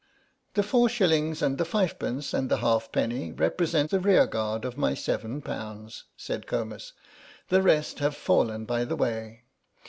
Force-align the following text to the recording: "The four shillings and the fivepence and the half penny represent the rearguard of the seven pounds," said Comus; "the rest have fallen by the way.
"The 0.55 0.63
four 0.63 0.89
shillings 0.89 1.43
and 1.43 1.59
the 1.59 1.63
fivepence 1.63 2.33
and 2.33 2.49
the 2.49 2.57
half 2.57 2.91
penny 2.91 3.31
represent 3.33 3.91
the 3.91 3.99
rearguard 3.99 4.65
of 4.65 4.75
the 4.75 4.95
seven 4.95 5.43
pounds," 5.43 6.05
said 6.17 6.47
Comus; 6.47 6.93
"the 7.49 7.61
rest 7.61 7.99
have 7.99 8.15
fallen 8.15 8.65
by 8.65 8.83
the 8.83 8.95
way. 8.95 9.43